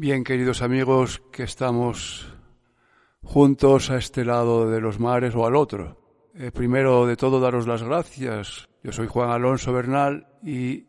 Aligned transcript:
Bien, 0.00 0.22
queridos 0.22 0.62
amigos, 0.62 1.20
que 1.32 1.42
estamos 1.42 2.32
juntos 3.24 3.90
a 3.90 3.96
este 3.96 4.24
lado 4.24 4.70
de 4.70 4.80
los 4.80 5.00
mares 5.00 5.34
o 5.34 5.44
al 5.44 5.56
otro. 5.56 6.30
Eh, 6.36 6.52
primero 6.52 7.04
de 7.04 7.16
todo, 7.16 7.40
daros 7.40 7.66
las 7.66 7.82
gracias. 7.82 8.68
Yo 8.84 8.92
soy 8.92 9.08
Juan 9.08 9.30
Alonso 9.30 9.72
Bernal 9.72 10.28
y 10.40 10.86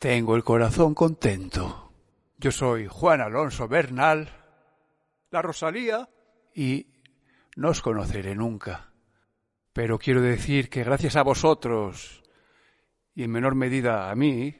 tengo 0.00 0.34
el 0.34 0.42
corazón 0.42 0.92
contento. 0.92 1.92
Yo 2.36 2.50
soy 2.50 2.88
Juan 2.88 3.20
Alonso 3.20 3.68
Bernal, 3.68 4.28
la 5.30 5.40
Rosalía, 5.40 6.08
y 6.52 6.88
no 7.54 7.68
os 7.68 7.80
conoceré 7.80 8.34
nunca. 8.34 8.92
Pero 9.72 10.00
quiero 10.00 10.20
decir 10.20 10.68
que 10.68 10.82
gracias 10.82 11.14
a 11.14 11.22
vosotros, 11.22 12.24
y 13.14 13.22
en 13.22 13.30
menor 13.30 13.54
medida 13.54 14.10
a 14.10 14.16
mí, 14.16 14.52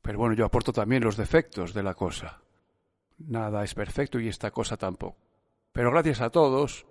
pero 0.00 0.16
bueno, 0.16 0.36
yo 0.36 0.44
aporto 0.44 0.72
también 0.72 1.02
los 1.02 1.16
defectos 1.16 1.74
de 1.74 1.82
la 1.82 1.94
cosa 1.94 2.42
Nada 3.26 3.64
es 3.64 3.74
perfecto 3.74 4.18
y 4.18 4.28
esta 4.28 4.50
cosa 4.50 4.76
tampoco. 4.76 5.16
Pero 5.72 5.90
gracias 5.90 6.20
a 6.20 6.30
todos 6.30 6.86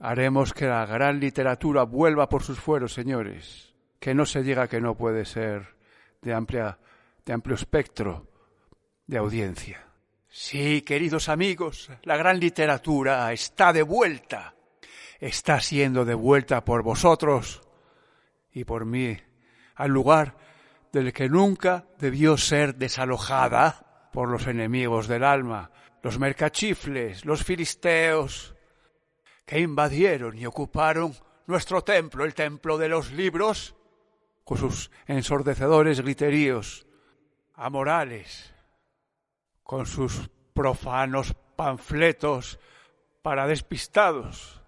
haremos 0.00 0.52
que 0.52 0.66
la 0.66 0.86
gran 0.86 1.20
literatura 1.20 1.84
vuelva 1.84 2.28
por 2.28 2.42
sus 2.42 2.58
fueros, 2.58 2.92
señores. 2.92 3.74
Que 3.98 4.14
no 4.14 4.24
se 4.26 4.42
diga 4.42 4.68
que 4.68 4.80
no 4.80 4.96
puede 4.96 5.24
ser 5.24 5.76
de 6.22 6.34
amplia, 6.34 6.78
de 7.24 7.32
amplio 7.32 7.54
espectro 7.54 8.26
de 9.06 9.18
audiencia. 9.18 9.86
Sí, 10.28 10.82
queridos 10.82 11.28
amigos, 11.28 11.90
la 12.04 12.16
gran 12.16 12.38
literatura 12.38 13.32
está 13.32 13.72
de 13.72 13.82
vuelta. 13.82 14.54
Está 15.18 15.60
siendo 15.60 16.04
de 16.04 16.14
vuelta 16.14 16.64
por 16.64 16.82
vosotros 16.82 17.60
y 18.52 18.64
por 18.64 18.86
mí 18.86 19.18
al 19.74 19.90
lugar 19.90 20.36
del 20.92 21.12
que 21.12 21.28
nunca 21.28 21.86
debió 21.98 22.36
ser 22.36 22.76
desalojada 22.76 23.89
por 24.12 24.28
los 24.28 24.46
enemigos 24.46 25.08
del 25.08 25.24
alma, 25.24 25.70
los 26.02 26.18
mercachifles, 26.18 27.24
los 27.24 27.44
filisteos, 27.44 28.54
que 29.44 29.60
invadieron 29.60 30.38
y 30.38 30.46
ocuparon 30.46 31.14
nuestro 31.46 31.82
templo, 31.82 32.24
el 32.24 32.34
templo 32.34 32.78
de 32.78 32.88
los 32.88 33.12
libros, 33.12 33.74
con 34.44 34.58
sus 34.58 34.90
ensordecedores 35.06 36.00
griteríos, 36.00 36.86
amorales, 37.54 38.52
con 39.62 39.86
sus 39.86 40.30
profanos 40.54 41.34
panfletos 41.56 42.58
para 43.22 43.46
despistados, 43.46 44.60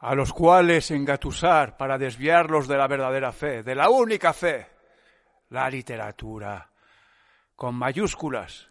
a 0.00 0.14
los 0.14 0.32
cuales 0.32 0.90
engatusar 0.90 1.76
para 1.76 1.98
desviarlos 1.98 2.68
de 2.68 2.76
la 2.76 2.88
verdadera 2.88 3.32
fe, 3.32 3.62
de 3.62 3.74
la 3.74 3.90
única 3.90 4.32
fe, 4.32 4.66
la 5.50 5.68
literatura 5.68 6.69
con 7.60 7.74
mayúsculas, 7.74 8.70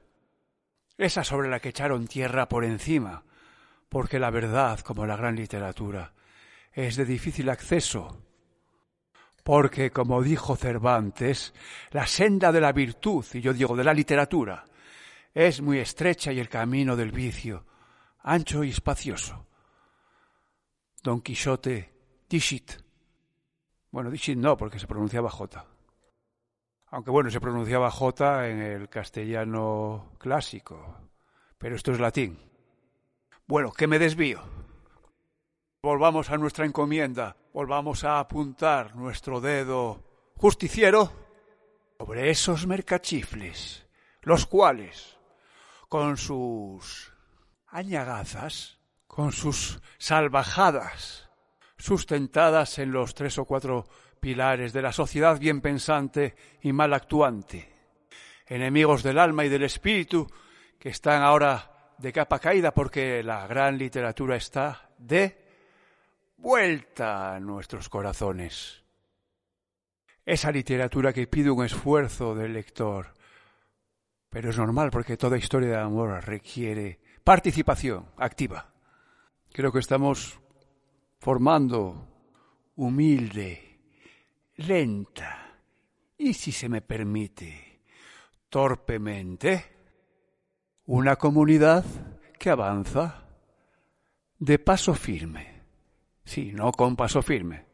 esa 0.97 1.23
sobre 1.23 1.47
la 1.47 1.59
que 1.59 1.69
echaron 1.69 2.07
tierra 2.07 2.49
por 2.49 2.65
encima, 2.65 3.23
porque 3.87 4.17
la 4.17 4.31
verdad, 4.31 4.79
como 4.79 5.05
la 5.05 5.15
gran 5.15 5.35
literatura, 5.35 6.15
es 6.73 6.95
de 6.95 7.05
difícil 7.05 7.51
acceso, 7.51 8.25
porque, 9.43 9.91
como 9.91 10.23
dijo 10.23 10.55
Cervantes, 10.55 11.53
la 11.91 12.07
senda 12.07 12.51
de 12.51 12.61
la 12.61 12.71
virtud, 12.71 13.23
y 13.33 13.41
yo 13.41 13.53
digo 13.53 13.75
de 13.75 13.83
la 13.83 13.93
literatura, 13.93 14.65
es 15.35 15.61
muy 15.61 15.77
estrecha 15.77 16.31
y 16.31 16.39
el 16.39 16.49
camino 16.49 16.95
del 16.95 17.11
vicio, 17.11 17.67
ancho 18.23 18.63
y 18.63 18.71
espacioso. 18.71 19.45
Don 21.03 21.21
Quijote, 21.21 21.93
dishit. 22.27 22.71
Bueno, 23.91 24.09
dishit 24.09 24.39
no, 24.39 24.57
porque 24.57 24.79
se 24.79 24.87
pronunciaba 24.87 25.29
J 25.29 25.78
aunque 26.91 27.11
bueno, 27.11 27.29
se 27.29 27.39
pronunciaba 27.39 27.91
J 27.91 28.49
en 28.49 28.61
el 28.61 28.89
castellano 28.89 30.11
clásico, 30.17 30.97
pero 31.57 31.75
esto 31.75 31.91
es 31.91 31.99
latín. 31.99 32.39
Bueno, 33.47 33.71
que 33.71 33.87
me 33.87 33.99
desvío. 33.99 34.41
Volvamos 35.81 36.29
a 36.29 36.37
nuestra 36.37 36.65
encomienda, 36.65 37.37
volvamos 37.53 38.03
a 38.03 38.19
apuntar 38.19 38.95
nuestro 38.95 39.39
dedo 39.39 40.03
justiciero 40.35 41.11
sobre 41.97 42.29
esos 42.29 42.67
mercachifles, 42.67 43.87
los 44.21 44.45
cuales, 44.45 45.17
con 45.87 46.17
sus 46.17 47.13
añagazas, 47.67 48.79
con 49.07 49.31
sus 49.31 49.79
salvajadas, 49.97 51.29
sustentadas 51.77 52.77
en 52.79 52.91
los 52.91 53.13
tres 53.13 53.37
o 53.37 53.45
cuatro 53.45 53.85
pilares 54.19 54.73
de 54.73 54.81
la 54.81 54.91
sociedad 54.91 55.39
bien 55.39 55.61
pensante 55.61 56.35
y 56.61 56.73
mal 56.73 56.93
actuante, 56.93 57.69
enemigos 58.45 59.03
del 59.03 59.19
alma 59.19 59.45
y 59.45 59.49
del 59.49 59.63
espíritu 59.63 60.27
que 60.77 60.89
están 60.89 61.21
ahora 61.21 61.93
de 61.97 62.13
capa 62.13 62.39
caída 62.39 62.71
porque 62.71 63.21
la 63.23 63.45
gran 63.47 63.77
literatura 63.77 64.35
está 64.35 64.89
de 64.97 65.37
vuelta 66.37 67.35
a 67.35 67.39
nuestros 67.39 67.89
corazones. 67.89 68.83
Esa 70.25 70.51
literatura 70.51 71.11
que 71.11 71.27
pide 71.27 71.49
un 71.49 71.65
esfuerzo 71.65 72.35
del 72.35 72.53
lector, 72.53 73.13
pero 74.29 74.49
es 74.49 74.57
normal 74.57 74.91
porque 74.91 75.17
toda 75.17 75.37
historia 75.37 75.69
de 75.69 75.77
amor 75.77 76.23
requiere 76.23 76.99
participación 77.23 78.05
activa. 78.17 78.71
Creo 79.51 79.71
que 79.71 79.79
estamos 79.79 80.39
formando 81.19 82.07
humilde 82.75 83.68
lenta 84.59 85.57
y, 86.17 86.33
si 86.33 86.51
se 86.51 86.67
me 86.67 86.81
permite, 86.81 87.81
torpemente, 88.49 89.77
una 90.85 91.15
comunidad 91.15 91.85
que 92.37 92.49
avanza 92.49 93.23
de 94.37 94.59
paso 94.59 94.93
firme. 94.93 95.63
Sí, 96.25 96.51
no 96.53 96.71
con 96.71 96.95
paso 96.95 97.21
firme, 97.21 97.65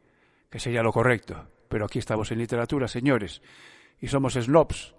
que 0.48 0.60
sería 0.60 0.82
lo 0.82 0.92
correcto, 0.92 1.48
pero 1.68 1.86
aquí 1.86 1.98
estamos 1.98 2.30
en 2.30 2.38
literatura, 2.38 2.86
señores, 2.86 3.42
y 4.00 4.06
somos 4.06 4.34
snobs, 4.34 4.94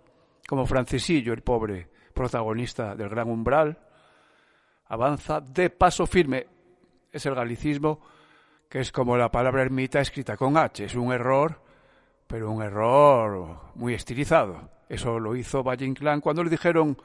como 0.47 0.65
Francesillo, 0.65 1.33
el 1.33 1.41
pobre 1.41 1.89
protagonista 2.13 2.95
del 2.95 3.09
Gran 3.09 3.29
Umbral, 3.29 3.77
avanza 4.85 5.39
de 5.39 5.69
paso 5.69 6.05
firme. 6.05 6.47
Es 7.11 7.25
el 7.25 7.35
galicismo 7.35 8.01
que 8.69 8.79
es 8.79 8.91
como 8.91 9.15
la 9.15 9.31
palabra 9.31 9.61
ermita 9.61 10.01
escrita 10.01 10.35
con 10.35 10.57
H, 10.57 10.83
es 10.83 10.95
un 10.95 11.13
error 11.13 11.66
pero 12.27 12.51
un 12.51 12.61
error 12.61 13.71
muy 13.75 13.93
estilizado. 13.93 14.69
Eso 14.89 15.19
lo 15.19 15.35
hizo 15.35 15.63
Valle 15.63 15.85
Inclán 15.85 16.21
cuando 16.21 16.43
le 16.43 16.49
dijeron, 16.49 16.97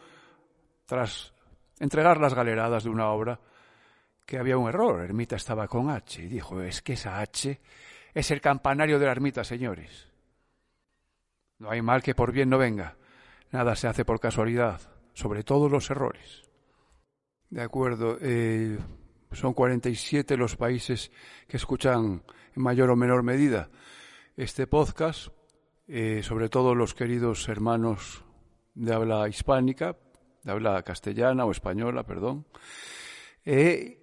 tras 0.85 1.33
entregar 1.79 2.19
las 2.19 2.35
galeradas 2.35 2.85
de 2.85 2.91
una 2.91 3.09
obra, 3.11 3.41
que 4.27 4.39
había 4.39 4.59
un 4.59 4.69
error. 4.69 5.03
Ermita 5.03 5.37
estaba 5.37 5.69
con 5.69 5.91
H. 5.91 6.23
Y 6.23 6.27
dijo, 6.27 6.61
es 6.61 6.83
que 6.83 6.95
esa 6.95 7.21
H 7.21 7.61
es 8.15 8.31
el 8.31 8.41
campanario 8.41 8.99
de 8.99 9.07
la 9.07 9.13
ermita, 9.13 9.45
señores. 9.45 10.09
No 11.59 11.71
hay 11.71 11.83
mal 11.83 12.03
que 12.03 12.15
por 12.15 12.33
bien 12.33 12.51
no 12.51 12.59
venga. 12.59 12.97
Nada 13.51 13.77
se 13.77 13.89
hace 13.89 14.05
por 14.05 14.21
casualidad, 14.21 14.81
sobre 15.13 15.45
todo 15.45 15.69
los 15.69 15.91
errores. 15.91 16.43
De 17.51 17.63
acuerdo. 17.63 18.17
Eh, 18.21 18.79
son 19.33 19.55
47 19.55 20.37
los 20.37 20.57
países 20.57 21.11
que 21.49 21.57
escuchan 21.57 22.23
en 22.55 22.63
mayor 22.63 22.91
o 22.91 22.97
menor 22.97 23.23
medida 23.23 23.71
este 24.37 24.67
podcast, 24.67 25.29
eh, 25.87 26.23
sobre 26.23 26.49
todo 26.49 26.75
los 26.75 26.95
queridos 26.95 27.49
hermanos 27.49 28.25
de 28.75 28.95
habla 28.95 29.29
hispánica, 29.29 29.97
de 30.43 30.53
habla 30.53 30.83
castellana 30.83 31.45
o 31.45 31.51
española, 31.51 32.05
perdón, 32.05 32.47
eh, 33.45 33.99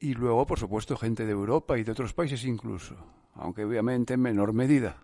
y 0.00 0.14
luego, 0.14 0.46
por 0.46 0.58
supuesto, 0.58 0.96
gente 0.96 1.26
de 1.26 1.32
Europa 1.32 1.76
y 1.78 1.84
de 1.84 1.92
otros 1.92 2.14
países 2.14 2.44
incluso, 2.44 2.96
aunque 3.34 3.64
obviamente 3.64 4.14
en 4.14 4.20
menor 4.20 4.52
medida. 4.52 5.02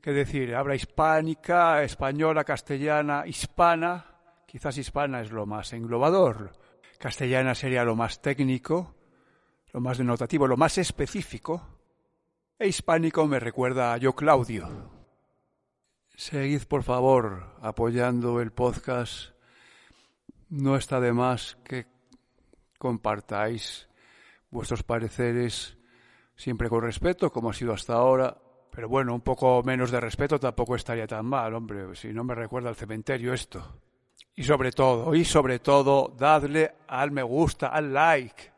¿Qué 0.00 0.12
decir? 0.12 0.54
Habla 0.54 0.74
hispánica, 0.74 1.82
española, 1.82 2.44
castellana, 2.44 3.24
hispana, 3.26 4.04
quizás 4.46 4.76
hispana 4.76 5.22
es 5.22 5.30
lo 5.30 5.46
más 5.46 5.72
englobador, 5.72 6.52
castellana 6.98 7.54
sería 7.54 7.84
lo 7.84 7.96
más 7.96 8.20
técnico, 8.20 8.94
lo 9.72 9.80
más 9.80 9.98
denotativo, 9.98 10.46
lo 10.46 10.56
más 10.56 10.76
específico, 10.76 11.71
e 12.58 12.68
hispánico 12.68 13.26
me 13.26 13.40
recuerda 13.40 13.92
a 13.92 13.96
yo 13.96 14.14
Claudio. 14.14 14.90
Seguid, 16.16 16.64
por 16.64 16.82
favor, 16.82 17.56
apoyando 17.60 18.40
el 18.40 18.52
podcast. 18.52 19.30
No 20.48 20.76
está 20.76 21.00
de 21.00 21.12
más 21.12 21.56
que 21.64 21.86
compartáis 22.78 23.88
vuestros 24.50 24.82
pareceres 24.82 25.76
siempre 26.36 26.68
con 26.68 26.82
respeto, 26.82 27.32
como 27.32 27.50
ha 27.50 27.54
sido 27.54 27.72
hasta 27.72 27.94
ahora. 27.94 28.36
Pero 28.70 28.88
bueno, 28.88 29.14
un 29.14 29.20
poco 29.20 29.62
menos 29.62 29.90
de 29.90 30.00
respeto 30.00 30.38
tampoco 30.38 30.76
estaría 30.76 31.06
tan 31.06 31.26
mal, 31.26 31.54
hombre, 31.54 31.94
si 31.94 32.12
no 32.12 32.24
me 32.24 32.34
recuerda 32.34 32.68
al 32.68 32.76
cementerio 32.76 33.32
esto. 33.32 33.80
Y 34.34 34.44
sobre 34.44 34.72
todo, 34.72 35.14
y 35.14 35.24
sobre 35.24 35.58
todo, 35.58 36.14
dadle 36.16 36.74
al 36.88 37.10
me 37.10 37.22
gusta, 37.22 37.68
al 37.68 37.92
like. 37.92 38.50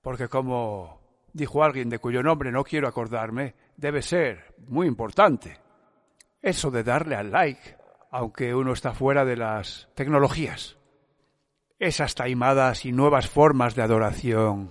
Porque 0.00 0.28
como 0.28 0.95
dijo 1.36 1.62
alguien 1.62 1.90
de 1.90 1.98
cuyo 1.98 2.22
nombre 2.22 2.50
no 2.50 2.64
quiero 2.64 2.88
acordarme, 2.88 3.54
debe 3.76 4.02
ser 4.02 4.54
muy 4.68 4.86
importante. 4.86 5.58
Eso 6.40 6.70
de 6.70 6.82
darle 6.82 7.14
al 7.14 7.30
like, 7.30 7.76
aunque 8.10 8.54
uno 8.54 8.72
está 8.72 8.92
fuera 8.92 9.24
de 9.24 9.36
las 9.36 9.88
tecnologías. 9.94 10.78
esas 11.78 12.14
taimadas 12.14 12.86
y 12.86 12.92
nuevas 12.92 13.28
formas 13.28 13.74
de 13.74 13.82
adoración 13.82 14.70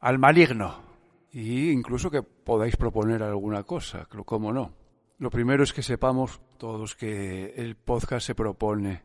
al 0.00 0.18
maligno. 0.18 0.82
Y 1.30 1.70
incluso 1.70 2.10
que 2.10 2.22
podáis 2.22 2.76
proponer 2.76 3.22
alguna 3.22 3.62
cosa, 3.62 4.08
cómo 4.24 4.52
no. 4.52 4.72
Lo 5.18 5.30
primero 5.30 5.62
es 5.62 5.72
que 5.72 5.82
sepamos 5.82 6.40
todos 6.58 6.96
que 6.96 7.54
el 7.56 7.76
podcast 7.76 8.26
se 8.26 8.34
propone 8.34 9.04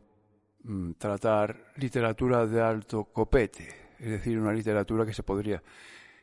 mm, 0.64 0.92
tratar 0.98 1.72
literatura 1.76 2.44
de 2.44 2.60
alto 2.60 3.04
copete, 3.04 3.68
es 4.00 4.10
decir, 4.10 4.40
una 4.40 4.52
literatura 4.52 5.06
que 5.06 5.12
se 5.12 5.22
podría, 5.22 5.62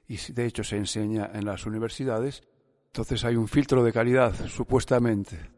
y 0.07 0.17
de 0.33 0.45
hecho 0.45 0.63
se 0.63 0.77
enseña 0.77 1.29
en 1.33 1.45
las 1.45 1.65
universidades, 1.65 2.44
entonces 2.88 3.23
hay 3.25 3.35
un 3.35 3.47
filtro 3.47 3.83
de 3.83 3.94
calidad, 3.94 4.33
supuestamente. 4.47 5.50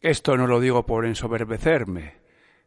Esto 0.00 0.36
no 0.36 0.46
lo 0.46 0.60
digo 0.60 0.84
por 0.84 1.06
ensoberbecerme, 1.06 2.20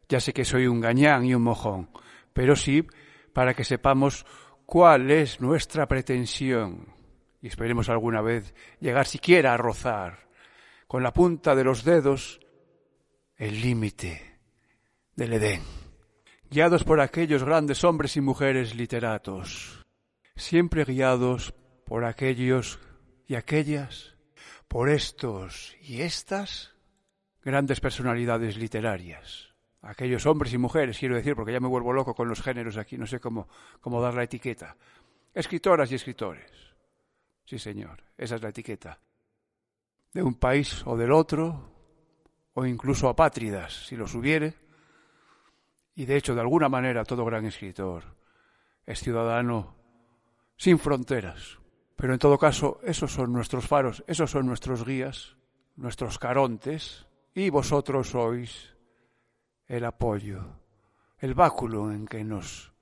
ya 0.10 0.19
sé 0.19 0.34
que 0.34 0.44
soy 0.44 0.68
un 0.68 0.81
gañán 0.81 1.24
y 1.25 1.34
un 1.34 1.44
mojón, 1.44 1.90
pero 2.34 2.56
sí 2.56 2.86
para 3.34 3.54
que 3.54 3.63
sepamos 3.63 4.25
cuál 4.66 5.12
es 5.12 5.40
nuestra 5.40 5.88
pretensión 5.88 6.94
y 7.42 7.48
esperemos 7.48 7.90
alguna 7.90 8.22
vez 8.22 8.54
llegar 8.80 9.06
siquiera 9.08 9.54
a 9.54 9.58
rozar 9.58 10.28
con 10.88 11.04
la 11.04 11.13
punta 11.13 11.56
de 11.56 11.63
los 11.63 11.84
dedos 11.84 12.40
el 13.38 13.62
límite 13.62 14.40
del 15.16 15.34
Edén, 15.34 15.62
guiados 16.50 16.84
por 16.84 17.00
aquellos 17.00 17.44
grandes 17.44 17.84
hombres 17.84 18.18
y 18.18 18.22
mujeres 18.22 18.75
literatos, 18.75 19.81
siempre 20.36 20.86
guiados 20.86 21.54
por 21.86 22.06
aquellos 22.06 22.80
y 23.28 23.36
aquellas, 23.36 24.16
por 24.68 24.89
estos 24.89 25.75
y 25.81 26.01
estas 26.01 26.74
grandes 27.42 27.80
personalidades 27.80 28.57
literarias 28.57 29.51
aquellos 29.81 30.25
hombres 30.25 30.54
y 30.54 30.57
mujeres, 30.57 30.98
quiero 30.98 31.16
decir, 31.16 31.36
porque 31.36 31.51
ya 31.51 31.60
me 31.60 31.68
vuelvo 31.68 31.94
loco 31.94 32.13
con 32.13 32.28
los 32.28 32.42
géneros 32.42 32.78
aquí, 32.78 32.98
no 32.98 33.07
sé 33.07 33.19
cómo, 33.19 33.48
cómo 33.80 34.01
dar 34.01 34.13
la 34.13 34.24
etiqueta. 34.24 34.75
Escritoras 35.33 35.92
y 35.92 35.95
escritores. 35.95 36.51
Sí, 37.45 37.57
señor, 37.57 38.04
esa 38.18 38.36
es 38.36 38.42
la 38.42 38.50
etiqueta. 38.50 39.00
De 40.13 40.22
un 40.22 40.36
país 40.36 40.84
o 40.86 40.95
del 40.95 41.12
otro, 41.12 41.72
o 42.54 42.66
incluso 42.66 43.10
apátridas, 43.10 43.88
si 43.88 43.95
los 43.95 44.13
hubiere. 44.13 44.56
Y 45.95 46.06
de 46.06 46.18
hecho, 46.18 46.36
de 46.36 46.42
alguna 46.42 46.69
manera, 46.69 47.04
todo 47.04 47.25
gran 47.25 47.45
escritor 47.45 48.04
es 48.86 49.00
ciudadano 49.00 49.75
sin 50.62 50.78
fronteras. 50.78 51.58
Pero 51.96 52.13
en 52.13 52.19
todo 52.19 52.38
caso, 52.38 52.80
esos 52.84 53.12
son 53.12 53.34
nuestros 53.34 53.66
faros, 53.66 54.04
esos 54.06 54.30
son 54.30 54.46
nuestros 54.46 54.86
guías, 54.86 55.36
nuestros 55.75 56.19
carontes, 56.19 57.08
y 57.34 57.50
vosotros 57.50 58.12
sois 58.12 58.69
el 59.66 59.84
apoyo, 59.86 60.62
el 61.18 61.34
báculo 61.34 61.92
en 61.92 62.06
que 62.06 62.24
nos 62.24 62.74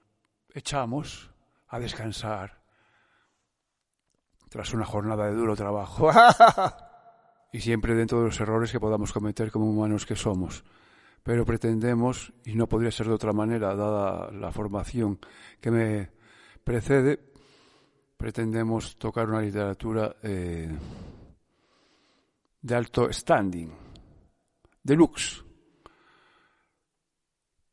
echamos 0.54 1.32
a 1.70 1.80
descansar 1.80 2.62
tras 4.50 4.74
una 4.74 4.84
jornada 4.84 5.28
de 5.28 5.36
duro 5.36 5.56
trabajo. 5.56 6.12
y 7.54 7.62
siempre 7.62 7.96
dentro 7.96 8.20
de 8.20 8.26
los 8.26 8.40
errores 8.42 8.74
que 8.74 8.82
podamos 8.82 9.14
cometer 9.14 9.52
como 9.52 9.70
humanos 9.70 10.06
que 10.06 10.18
somos. 10.18 10.66
Pero 11.24 11.46
pretendemos, 11.46 12.34
y 12.44 12.56
no 12.56 12.68
podría 12.68 12.92
ser 12.92 13.08
de 13.08 13.14
otra 13.14 13.32
manera, 13.32 13.74
dada 13.74 14.32
la 14.34 14.52
formación 14.52 15.18
que 15.62 15.72
me 15.72 16.12
precede, 16.66 17.30
pretendemos 18.20 18.98
tocar 18.98 19.30
una 19.30 19.40
literatura 19.40 20.18
eh, 20.22 20.70
de 22.62 22.76
alto 22.76 23.14
standing, 23.14 23.72
deluxe 24.84 25.42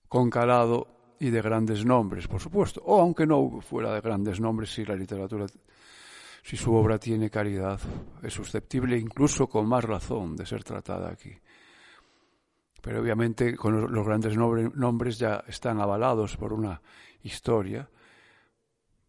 con 0.06 0.30
calado 0.30 1.16
y 1.18 1.30
de 1.30 1.42
grandes 1.42 1.84
nombres, 1.84 2.28
por 2.28 2.40
supuesto. 2.40 2.80
O 2.84 3.00
aunque 3.00 3.26
no 3.26 3.60
fuera 3.60 3.92
de 3.92 4.00
grandes 4.00 4.38
nombres, 4.38 4.72
si 4.72 4.84
la 4.84 4.94
literatura, 4.94 5.46
si 6.44 6.56
su 6.56 6.72
obra 6.72 6.96
tiene 6.96 7.28
calidad, 7.28 7.80
es 8.22 8.32
susceptible 8.32 8.96
incluso 8.96 9.48
con 9.48 9.66
más 9.66 9.82
razón 9.82 10.36
de 10.36 10.46
ser 10.46 10.62
tratada 10.62 11.10
aquí. 11.10 11.36
Pero 12.80 13.00
obviamente 13.00 13.56
con 13.56 13.92
los 13.92 14.06
grandes 14.06 14.36
nombres 14.36 15.18
ya 15.18 15.42
están 15.48 15.80
avalados 15.80 16.36
por 16.36 16.52
una 16.52 16.80
historia, 17.24 17.90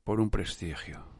por 0.04 0.20
un 0.20 0.32
prestigio. 0.32 1.17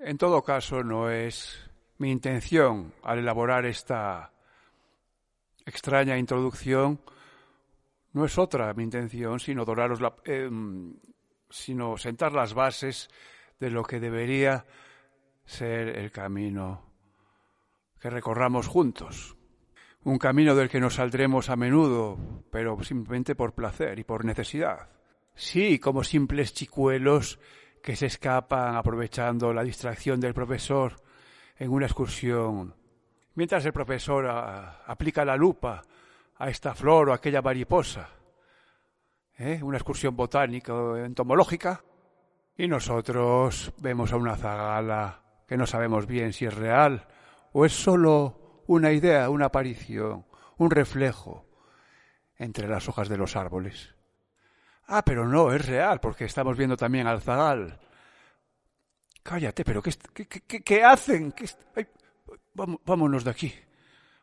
En 0.00 0.18
todo 0.18 0.42
caso, 0.42 0.82
no 0.82 1.10
es 1.10 1.70
mi 1.98 2.10
intención 2.10 2.92
al 3.02 3.18
elaborar 3.18 3.66
esta 3.66 4.32
extraña 5.66 6.18
introducción 6.18 7.00
no 8.12 8.24
es 8.24 8.38
otra 8.38 8.74
mi 8.74 8.82
intención, 8.82 9.38
sino 9.38 9.64
la, 9.64 10.14
em, 10.24 10.94
sino 11.48 11.96
sentar 11.96 12.32
las 12.32 12.54
bases 12.54 13.08
de 13.58 13.70
lo 13.70 13.84
que 13.84 14.00
debería 14.00 14.66
ser 15.44 15.96
el 15.96 16.10
camino 16.10 16.90
que 18.00 18.10
recorramos 18.10 18.66
juntos. 18.66 19.36
Un 20.02 20.18
camino 20.18 20.54
del 20.54 20.70
que 20.70 20.80
nos 20.80 20.94
saldremos 20.94 21.50
a 21.50 21.56
menudo, 21.56 22.18
pero 22.50 22.82
simplemente 22.82 23.34
por 23.34 23.54
placer 23.54 23.98
y 23.98 24.04
por 24.04 24.24
necesidad. 24.24 24.88
Sí, 25.34 25.78
como 25.78 26.02
simples 26.02 26.54
chicuelos 26.54 27.38
que 27.82 27.96
se 27.96 28.06
escapan 28.06 28.76
aprovechando 28.76 29.52
la 29.52 29.62
distracción 29.62 30.20
del 30.20 30.34
profesor 30.34 30.96
en 31.56 31.70
una 31.70 31.86
excursión, 31.86 32.74
mientras 33.34 33.64
el 33.64 33.72
profesor 33.72 34.26
ah, 34.26 34.82
aplica 34.86 35.24
la 35.24 35.36
lupa 35.36 35.82
a 36.36 36.48
esta 36.48 36.74
flor 36.74 37.08
o 37.10 37.12
aquella 37.12 37.42
mariposa, 37.42 38.08
¿eh? 39.38 39.60
una 39.62 39.78
excursión 39.78 40.16
botánica 40.16 40.74
o 40.74 40.96
entomológica, 40.96 41.82
y 42.56 42.68
nosotros 42.68 43.72
vemos 43.78 44.12
a 44.12 44.16
una 44.16 44.36
zagala 44.36 45.22
que 45.46 45.56
no 45.56 45.66
sabemos 45.66 46.06
bien 46.06 46.32
si 46.32 46.44
es 46.46 46.54
real 46.54 47.06
o 47.52 47.64
es 47.64 47.72
solo 47.72 48.62
una 48.66 48.92
idea, 48.92 49.30
una 49.30 49.46
aparición, 49.46 50.26
un 50.58 50.70
reflejo 50.70 51.46
entre 52.36 52.68
las 52.68 52.88
hojas 52.88 53.08
de 53.08 53.16
los 53.16 53.36
árboles. 53.36 53.94
Ah, 54.92 55.04
pero 55.04 55.24
no, 55.28 55.52
es 55.52 55.64
real, 55.64 56.00
porque 56.00 56.24
estamos 56.24 56.56
viendo 56.56 56.76
también 56.76 57.06
al 57.06 57.22
zagal. 57.22 57.78
Cállate, 59.22 59.64
pero 59.64 59.80
¿qué, 59.80 59.92
qué, 60.26 60.62
qué, 60.64 60.82
hacen? 60.82 61.32
vámonos 62.84 63.22
de 63.22 63.30
aquí. 63.30 63.54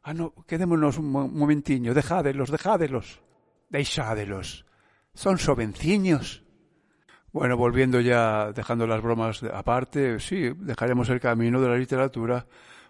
Ah, 0.03 0.13
no, 0.13 0.33
quedémonos 0.45 0.97
un 0.97 1.09
momentiño, 1.09 1.93
dejádelos, 1.93 2.51
dejádelos. 2.51 3.21
Deixádelos. 3.69 4.65
Son 5.13 5.37
sovenciños. 5.37 6.43
Bueno, 7.31 7.55
volviendo 7.55 8.01
ya, 8.01 8.51
dejando 8.51 8.87
las 8.87 9.01
bromas 9.01 9.43
aparte, 9.43 10.19
sí, 10.19 10.51
dejaremos 10.57 11.07
el 11.07 11.21
camino 11.21 11.61
de 11.61 11.69
la 11.69 11.77
literatura 11.77 12.45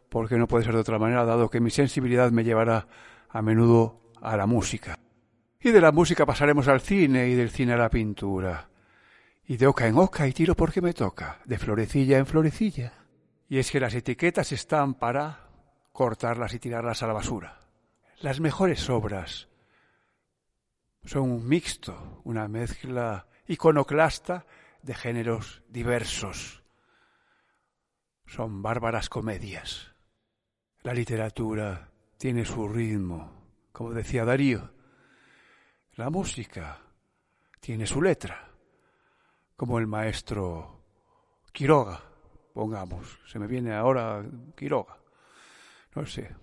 porque 0.10 0.38
no 0.38 0.48
puede 0.48 0.66
ser 0.66 0.74
de 0.74 0.80
otra 0.80 0.98
manera, 0.98 1.26
dado 1.26 1.48
que 1.48 1.60
mi 1.60 1.70
sensibilidad 1.70 2.32
me 2.32 2.44
llevará 2.44 2.88
a 3.30 3.42
menudo 3.44 4.02
a 4.20 4.36
la 4.36 4.48
música. 4.48 4.98
Y 5.60 5.72
de 5.72 5.82
la 5.82 5.92
música 5.92 6.26
pasaremos 6.26 6.68
al 6.68 6.82
cine 6.82 7.28
y 7.30 7.36
del 7.36 7.50
cine 7.50 7.74
a 7.74 7.78
la 7.78 7.90
pintura. 7.90 8.70
Y 9.46 9.58
de 9.58 9.68
oca 9.68 9.88
en 9.88 9.98
oca 9.98 10.28
y 10.28 10.34
tiro 10.34 10.56
porque 10.56 10.82
me 10.82 10.94
toca, 10.94 11.40
de 11.46 11.58
florecilla 11.58 12.18
en 12.18 12.26
florecilla. 12.26 12.94
Y 13.50 13.58
es 13.58 13.72
que 13.72 13.80
las 13.80 13.96
etiquetas 13.96 14.52
están 14.52 14.94
para 14.94 15.48
cortarlas 15.92 16.54
y 16.54 16.60
tirarlas 16.60 17.02
a 17.02 17.08
la 17.08 17.14
basura. 17.14 17.60
Las 18.20 18.40
mejores 18.40 18.90
obras 18.90 19.48
son 21.06 21.32
un 21.32 21.48
mixto, 21.48 22.22
una 22.26 22.48
mezcla 22.48 23.28
iconoclasta 23.48 24.46
de 24.84 24.94
géneros 24.94 25.64
diversos. 25.70 26.64
Son 28.26 28.62
bárbaras 28.62 29.10
comedias. 29.10 29.96
La 30.84 30.94
literatura 30.94 31.90
tiene 32.18 32.46
su 32.46 32.68
ritmo, 32.68 33.32
como 33.72 33.94
decía 33.94 34.26
Darío. 34.26 34.77
La 35.98 36.12
música 36.12 36.80
tiene 37.60 37.88
su 37.88 38.04
letra, 38.04 38.52
como 39.56 39.80
el 39.80 39.88
maestro 39.88 40.84
Quiroga, 41.52 42.00
pongamos. 42.54 43.18
Se 43.26 43.40
me 43.40 43.48
viene 43.48 43.74
ahora 43.74 44.24
Quiroga. 44.56 44.96
No 45.96 46.06
sé. 46.06 46.36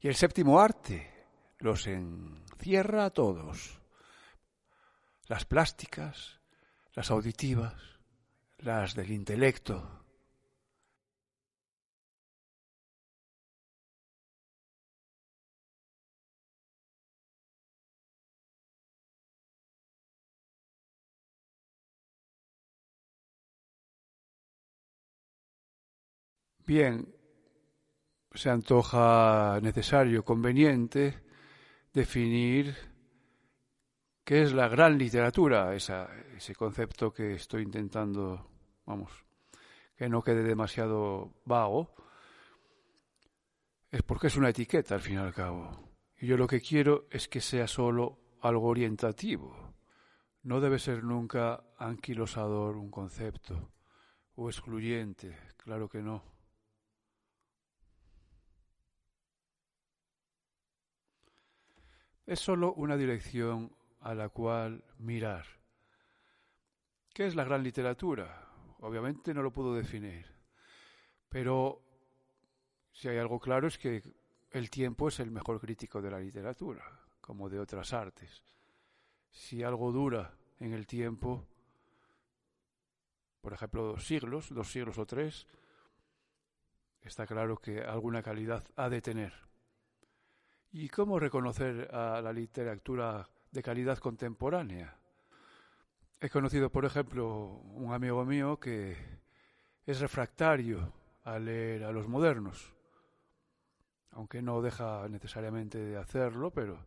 Y 0.00 0.08
el 0.08 0.14
séptimo 0.14 0.60
arte 0.60 1.28
los 1.60 1.86
encierra 1.86 3.06
a 3.06 3.10
todos. 3.10 3.80
Las 5.28 5.46
plásticas, 5.46 6.38
las 6.92 7.10
auditivas, 7.10 7.72
las 8.58 8.94
del 8.94 9.12
intelecto. 9.12 10.04
Bien, 26.66 27.14
se 28.34 28.50
antoja 28.50 29.60
necesario, 29.62 30.24
conveniente, 30.24 31.22
definir 31.92 32.74
¿Qué 34.26 34.42
es 34.42 34.52
la 34.52 34.66
gran 34.66 34.98
literatura? 34.98 35.72
ese 35.72 36.54
concepto 36.56 37.12
que 37.12 37.34
estoy 37.34 37.62
intentando, 37.62 38.50
vamos, 38.84 39.24
que 39.96 40.08
no 40.08 40.20
quede 40.20 40.42
demasiado 40.42 41.32
vago, 41.44 41.94
es 43.88 44.02
porque 44.02 44.26
es 44.26 44.36
una 44.36 44.48
etiqueta 44.48 44.96
al 44.96 45.00
fin 45.00 45.14
y 45.14 45.18
al 45.18 45.32
cabo. 45.32 45.94
Y 46.18 46.26
yo 46.26 46.36
lo 46.36 46.48
que 46.48 46.60
quiero 46.60 47.06
es 47.08 47.28
que 47.28 47.40
sea 47.40 47.68
solo 47.68 48.18
algo 48.40 48.66
orientativo. 48.66 49.76
No 50.42 50.60
debe 50.60 50.80
ser 50.80 51.04
nunca 51.04 51.62
anquilosador 51.78 52.78
un 52.78 52.90
concepto 52.90 53.70
o 54.34 54.50
excluyente, 54.50 55.38
claro 55.56 55.88
que 55.88 56.02
no. 56.02 56.35
Es 62.26 62.40
solo 62.40 62.74
una 62.74 62.96
dirección 62.96 63.70
a 64.00 64.12
la 64.12 64.28
cual 64.30 64.82
mirar. 64.98 65.46
¿Qué 67.14 67.24
es 67.24 67.36
la 67.36 67.44
gran 67.44 67.62
literatura? 67.62 68.48
Obviamente 68.80 69.32
no 69.32 69.42
lo 69.42 69.52
puedo 69.52 69.72
definir, 69.72 70.26
pero 71.28 71.80
si 72.90 73.06
hay 73.08 73.18
algo 73.18 73.38
claro 73.38 73.68
es 73.68 73.78
que 73.78 74.02
el 74.50 74.70
tiempo 74.70 75.06
es 75.06 75.20
el 75.20 75.30
mejor 75.30 75.60
crítico 75.60 76.02
de 76.02 76.10
la 76.10 76.18
literatura, 76.18 76.82
como 77.20 77.48
de 77.48 77.60
otras 77.60 77.92
artes. 77.92 78.42
Si 79.30 79.62
algo 79.62 79.92
dura 79.92 80.36
en 80.58 80.72
el 80.72 80.84
tiempo, 80.84 81.46
por 83.40 83.52
ejemplo, 83.52 83.84
dos 83.84 84.04
siglos, 84.04 84.52
dos 84.52 84.72
siglos 84.72 84.98
o 84.98 85.06
tres, 85.06 85.46
está 87.02 87.24
claro 87.24 87.56
que 87.56 87.82
alguna 87.82 88.20
calidad 88.20 88.64
ha 88.74 88.88
de 88.88 89.00
tener. 89.00 89.45
¿Y 90.78 90.90
cómo 90.90 91.18
reconocer 91.18 91.88
a 91.90 92.20
la 92.20 92.34
literatura 92.34 93.26
de 93.50 93.62
calidad 93.62 93.96
contemporánea? 93.96 94.94
He 96.20 96.28
conocido, 96.28 96.68
por 96.68 96.84
ejemplo, 96.84 97.62
un 97.72 97.94
amigo 97.94 98.22
mío 98.26 98.60
que 98.60 98.94
es 99.86 100.00
refractario 100.00 100.92
a 101.24 101.38
leer 101.38 101.82
a 101.84 101.92
los 101.92 102.06
modernos 102.06 102.74
aunque 104.10 104.42
no 104.42 104.60
deja 104.60 105.08
necesariamente 105.08 105.78
de 105.78 105.96
hacerlo, 105.96 106.50
pero 106.50 106.86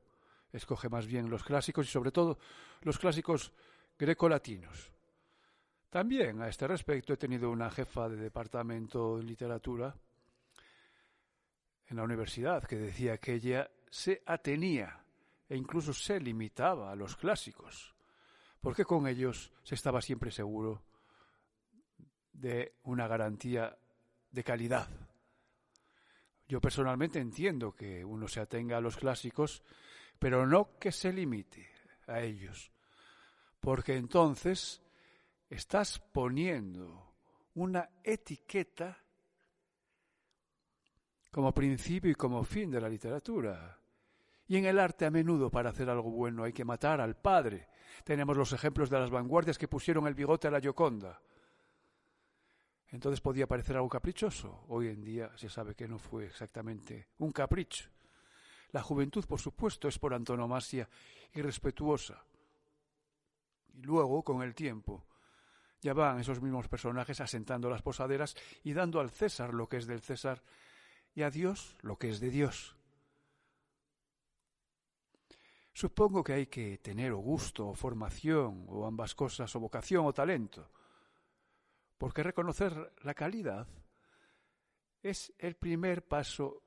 escoge 0.53 0.88
más 0.88 1.08
bien 1.08 1.27
los 1.31 1.43
clásicos 1.43 1.88
y 1.88 1.89
sobre 1.89 2.12
todo 2.12 2.38
los 2.81 3.00
clásicos 3.00 3.51
grecolatinos. 3.98 4.91
También 5.89 6.43
a 6.43 6.48
este 6.48 6.67
respecto 6.67 7.13
he 7.13 7.17
tenido 7.17 7.50
una 7.50 7.72
jefa 7.72 8.08
de 8.08 8.17
departamento 8.17 9.17
de 9.17 9.24
literatura 9.24 9.96
en 11.88 11.98
la 11.98 12.03
universidad 12.03 12.63
que 12.63 12.75
decía 12.75 13.17
que 13.17 13.34
ella 13.34 13.69
se 13.89 14.22
atenía 14.25 15.03
e 15.48 15.55
incluso 15.55 15.93
se 15.93 16.19
limitaba 16.19 16.91
a 16.91 16.96
los 16.96 17.15
clásicos, 17.15 17.96
porque 18.62 18.86
con 18.86 19.08
ellos 19.08 19.51
se 19.63 19.75
estaba 19.75 20.01
siempre 20.01 20.31
seguro 20.31 20.84
de 22.34 22.75
una 22.84 23.08
garantía 23.08 23.77
de 24.31 24.43
calidad. 24.43 24.88
Yo 26.48 26.62
personalmente 26.62 27.19
entiendo 27.19 27.75
que 27.75 28.03
uno 28.03 28.27
se 28.27 28.39
atenga 28.39 28.77
a 28.77 28.81
los 28.81 28.98
clásicos, 28.98 29.63
pero 30.17 30.46
no 30.46 30.77
que 30.79 30.91
se 30.91 31.13
limite 31.13 31.69
a 32.08 32.22
ellos, 32.22 32.72
porque 33.60 33.96
entonces 33.96 34.81
estás 35.50 36.00
poniendo 36.00 37.13
una 37.55 37.89
etiqueta 38.03 38.98
como 41.31 41.53
principio 41.53 42.12
y 42.12 42.15
como 42.15 42.43
fin 42.43 42.71
de 42.71 42.81
la 42.81 42.89
literatura. 42.89 43.77
Y 44.48 44.57
en 44.57 44.65
el 44.65 44.79
arte 44.79 45.05
a 45.05 45.12
menudo 45.12 45.51
para 45.51 45.69
hacer 45.69 45.89
algo 45.89 46.09
bueno 46.09 46.43
hay 46.43 46.53
que 46.53 46.65
matar 46.65 47.01
al 47.01 47.15
padre. 47.15 47.67
Tenemos 48.03 48.36
los 48.36 48.51
ejemplos 48.53 48.89
de 48.89 49.00
las 49.00 49.09
vanguardias 49.09 49.57
que 49.57 49.67
pusieron 49.67 50.07
el 50.07 50.15
bigote 50.15 50.48
a 50.48 50.51
la 50.51 50.59
Gioconda. 50.59 51.21
Entonces 52.88 53.21
podía 53.21 53.48
parecer 53.48 53.75
algo 53.75 53.89
caprichoso. 53.89 54.65
Hoy 54.69 54.88
en 54.88 55.03
día 55.03 55.31
se 55.36 55.50
sabe 55.50 55.75
que 55.75 55.88
no 55.88 56.00
fue 56.00 56.25
exactamente 56.25 57.09
un 57.19 57.31
capricho. 57.31 57.89
La 58.71 58.81
juventud, 58.81 59.25
por 59.25 59.39
supuesto, 59.39 59.88
es 59.88 60.00
por 60.00 60.13
antonomasia 60.13 60.89
irrespetuosa. 61.33 62.24
Y 63.74 63.81
luego, 63.83 64.24
con 64.24 64.41
el 64.41 64.55
tiempo, 64.55 65.05
ya 65.81 65.93
van 65.93 66.19
esos 66.19 66.41
mismos 66.41 66.67
personajes 66.67 67.21
asentando 67.21 67.69
las 67.69 67.81
posaderas 67.81 68.36
y 68.63 68.74
dando 68.74 69.00
al 69.00 69.12
César 69.12 69.53
lo 69.53 69.67
que 69.67 69.77
es 69.77 69.88
del 69.88 70.01
César 70.01 70.41
y 71.13 71.24
a 71.24 71.30
Dios 71.30 71.75
lo 71.82 71.98
que 71.98 72.10
es 72.10 72.20
de 72.20 72.30
Dios. 72.30 72.75
Supongo 75.74 76.24
que 76.24 76.34
hay 76.34 76.48
que 76.48 76.78
tener 76.80 77.12
o 77.12 77.20
gusto 77.20 77.70
o 77.70 77.75
formación 77.75 78.66
o 78.68 78.86
ambas 78.86 79.16
cosas 79.16 79.56
o 79.56 79.60
vocación 79.60 80.06
o 80.06 80.13
talento 80.13 80.70
porque 82.00 82.24
reconocer 82.24 82.94
la 83.04 83.13
calidad 83.13 83.68
es 85.04 85.34
el 85.38 85.56
primer 85.56 86.08
paso 86.08 86.63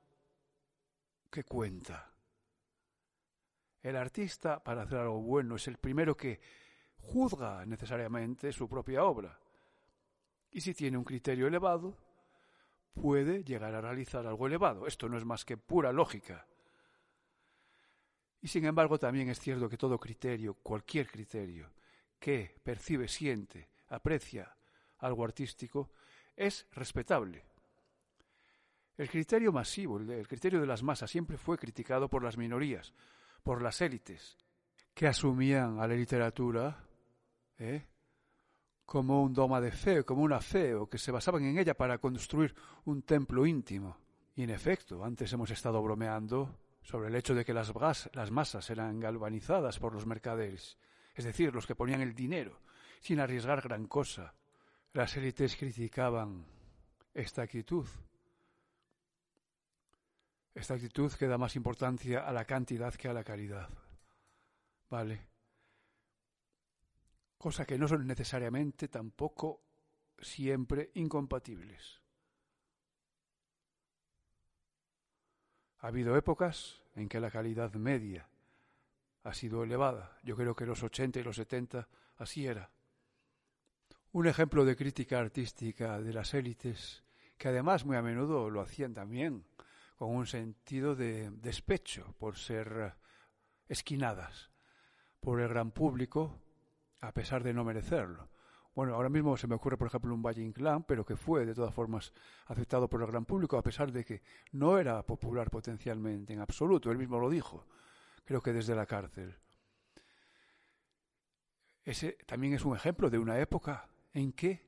que 1.29 1.43
cuenta. 1.43 2.13
El 3.81 3.97
artista, 3.97 4.63
para 4.63 4.83
hacer 4.83 4.99
algo 4.99 5.21
bueno, 5.21 5.55
es 5.55 5.67
el 5.67 5.77
primero 5.77 6.15
que 6.15 6.39
juzga 6.99 7.65
necesariamente 7.65 8.51
su 8.53 8.69
propia 8.69 9.03
obra. 9.03 9.37
Y 10.51 10.61
si 10.61 10.75
tiene 10.75 10.99
un 10.99 11.03
criterio 11.03 11.47
elevado, 11.47 11.97
puede 12.93 13.43
llegar 13.43 13.73
a 13.75 13.81
realizar 13.81 14.25
algo 14.25 14.47
elevado. 14.47 14.87
Esto 14.87 15.09
no 15.09 15.17
es 15.17 15.25
más 15.25 15.45
que 15.45 15.57
pura 15.57 15.91
lógica. 15.91 16.45
Y 18.41 18.47
sin 18.47 18.65
embargo 18.65 18.99
también 18.99 19.29
es 19.29 19.39
cierto 19.39 19.69
que 19.69 19.77
todo 19.77 19.99
criterio, 19.99 20.55
cualquier 20.55 21.07
criterio, 21.07 21.71
que 22.19 22.55
percibe, 22.63 23.07
siente, 23.07 23.69
aprecia, 23.89 24.55
algo 24.99 25.23
artístico, 25.23 25.91
es 26.35 26.67
respetable. 26.71 27.45
El 28.97 29.09
criterio 29.09 29.51
masivo, 29.51 29.97
el 29.97 30.27
criterio 30.27 30.59
de 30.59 30.67
las 30.67 30.83
masas, 30.83 31.09
siempre 31.09 31.37
fue 31.37 31.57
criticado 31.57 32.09
por 32.09 32.23
las 32.23 32.37
minorías, 32.37 32.93
por 33.43 33.61
las 33.61 33.81
élites, 33.81 34.37
que 34.93 35.07
asumían 35.07 35.79
a 35.79 35.87
la 35.87 35.95
literatura 35.95 36.85
¿eh? 37.57 37.85
Como 38.85 39.23
un 39.23 39.33
doma 39.33 39.61
de 39.61 39.71
fe, 39.71 40.03
como 40.03 40.23
una 40.23 40.41
fe, 40.41 40.75
o 40.75 40.87
que 40.87 40.97
se 40.97 41.11
basaban 41.11 41.43
en 41.43 41.57
ella 41.57 41.73
para 41.73 41.97
construir 41.97 42.53
un 42.85 43.01
templo 43.03 43.45
íntimo. 43.45 43.97
Y 44.35 44.43
en 44.43 44.49
efecto, 44.49 45.03
antes 45.03 45.31
hemos 45.33 45.51
estado 45.51 45.81
bromeando 45.81 46.57
sobre 46.81 47.07
el 47.07 47.15
hecho 47.15 47.33
de 47.33 47.45
que 47.45 47.53
las, 47.53 47.71
las 48.13 48.31
masas 48.31 48.69
eran 48.69 48.99
galvanizadas 48.99 49.79
por 49.79 49.93
los 49.93 50.05
mercaderes, 50.05 50.77
es 51.15 51.25
decir, 51.25 51.53
los 51.53 51.65
que 51.65 51.75
ponían 51.75 52.01
el 52.01 52.13
dinero, 52.13 52.59
sin 52.99 53.19
arriesgar 53.19 53.61
gran 53.61 53.87
cosa, 53.87 54.33
las 54.93 55.15
élites 55.15 55.55
criticaban 55.55 56.45
esta 57.13 57.43
actitud, 57.43 57.87
esta 60.53 60.73
actitud 60.75 61.11
que 61.13 61.27
da 61.27 61.37
más 61.37 61.55
importancia 61.55 62.27
a 62.27 62.31
la 62.31 62.45
cantidad 62.45 62.93
que 62.93 63.07
a 63.07 63.13
la 63.13 63.23
calidad. 63.23 63.69
¿Vale? 64.89 65.32
Cosa 67.43 67.65
que 67.65 67.77
no 67.77 67.89
son 67.89 68.07
necesariamente 68.07 68.87
tampoco 68.87 69.65
siempre 70.17 70.91
incompatibles. 70.93 71.99
Ha 75.79 75.87
habido 75.87 76.15
épocas 76.15 76.81
en 76.95 77.09
que 77.09 77.19
la 77.19 77.29
calidad 77.29 77.73
media 77.73 78.29
ha 79.23 79.33
sido 79.33 79.61
elevada. 79.61 80.17
Yo 80.23 80.37
creo 80.37 80.55
que 80.55 80.65
los 80.65 80.83
80 80.83 81.19
y 81.19 81.23
los 81.23 81.35
70 81.35 81.89
así 82.15 82.47
era. 82.47 82.71
Un 84.13 84.27
ejemplo 84.27 84.63
de 84.63 84.77
crítica 84.77 85.19
artística 85.19 85.99
de 85.99 86.13
las 86.13 86.33
élites, 86.33 87.03
que 87.37 87.49
además 87.49 87.83
muy 87.83 87.97
a 87.97 88.01
menudo 88.01 88.49
lo 88.49 88.61
hacían 88.61 88.93
también 88.93 89.45
con 89.97 90.15
un 90.15 90.27
sentido 90.27 90.95
de 90.95 91.29
despecho 91.29 92.15
por 92.19 92.37
ser 92.37 92.95
esquinadas 93.67 94.49
por 95.19 95.41
el 95.41 95.49
gran 95.49 95.71
público, 95.71 96.39
a 97.03 97.11
pesar 97.11 97.43
de 97.43 97.53
no 97.53 97.65
merecerlo. 97.65 98.29
Bueno, 98.73 98.95
ahora 98.95 99.09
mismo 99.09 99.35
se 99.35 99.45
me 99.45 99.55
ocurre, 99.55 99.77
por 99.77 99.87
ejemplo, 99.87 100.13
un 100.13 100.23
Valle 100.23 100.41
Inclán, 100.41 100.83
pero 100.83 101.05
que 101.05 101.17
fue 101.17 101.45
de 101.45 101.53
todas 101.53 101.73
formas 101.73 102.13
aceptado 102.47 102.89
por 102.89 103.01
el 103.01 103.07
gran 103.07 103.25
público, 103.25 103.57
a 103.57 103.61
pesar 103.61 103.91
de 103.91 104.05
que 104.05 104.23
no 104.53 104.79
era 104.79 105.05
popular 105.05 105.49
potencialmente 105.51 106.33
en 106.33 106.39
absoluto. 106.39 106.89
Él 106.89 106.97
mismo 106.97 107.19
lo 107.19 107.29
dijo, 107.29 107.67
creo 108.23 108.41
que 108.41 108.53
desde 108.53 108.73
la 108.73 108.85
cárcel. 108.85 109.37
Ese 111.83 112.13
también 112.25 112.53
es 112.53 112.63
un 112.63 112.75
ejemplo 112.75 113.09
de 113.09 113.19
una 113.19 113.37
época 113.37 113.89
en 114.13 114.31
que 114.31 114.65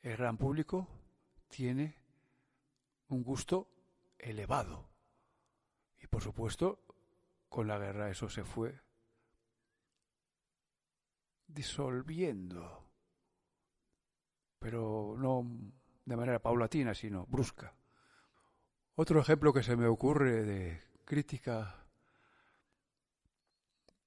el 0.00 0.16
gran 0.16 0.38
público 0.38 0.86
tiene 1.48 1.98
un 3.08 3.24
gusto 3.24 3.68
elevado. 4.16 4.88
Y 6.00 6.06
por 6.06 6.22
supuesto, 6.22 6.84
con 7.48 7.66
la 7.66 7.78
guerra 7.78 8.10
eso 8.10 8.28
se 8.28 8.44
fue 8.44 8.80
disolviendo, 11.52 12.90
pero 14.58 15.14
no 15.18 15.46
de 16.04 16.16
manera 16.16 16.40
paulatina, 16.40 16.94
sino 16.94 17.26
brusca. 17.26 17.74
Otro 18.94 19.20
ejemplo 19.20 19.52
que 19.52 19.62
se 19.62 19.76
me 19.76 19.86
ocurre 19.86 20.44
de 20.44 20.82
crítica 21.04 21.86